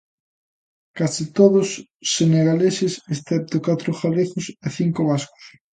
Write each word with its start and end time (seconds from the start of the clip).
Case 0.97 1.23
todos 1.37 1.67
senegaleses, 2.13 2.93
excepto 3.13 3.55
catro 3.67 3.91
galegos 4.01 4.45
e 4.65 4.67
cinco 4.79 5.01
vascos. 5.09 5.45